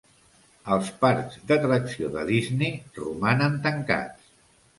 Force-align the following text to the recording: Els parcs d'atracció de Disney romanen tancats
Els 0.75 0.87
parcs 1.03 1.37
d'atracció 1.51 2.09
de 2.15 2.25
Disney 2.31 2.73
romanen 2.97 3.61
tancats 3.69 4.35